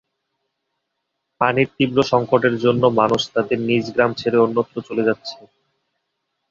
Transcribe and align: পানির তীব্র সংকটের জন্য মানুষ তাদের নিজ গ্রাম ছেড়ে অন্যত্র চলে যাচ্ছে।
পানির 1.41 1.69
তীব্র 1.75 1.97
সংকটের 2.11 2.55
জন্য 2.63 2.83
মানুষ 2.99 3.21
তাদের 3.33 3.57
নিজ 3.67 3.85
গ্রাম 3.95 4.11
ছেড়ে 4.13 4.37
অন্যত্র 4.37 4.75
চলে 4.87 5.03
যাচ্ছে। 5.07 5.37